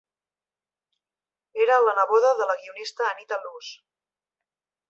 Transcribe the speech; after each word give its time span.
Era 1.65 1.77
la 1.89 1.95
neboda 2.01 2.33
de 2.41 2.49
la 2.53 2.57
guionista 2.65 3.09
Anita 3.13 3.41
Loos. 3.45 3.73